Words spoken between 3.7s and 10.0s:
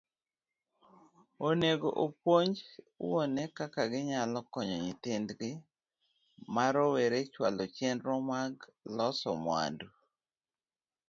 ginyalo konyo nyithindgi ma rowere chwalo chenro mag loso mwandu.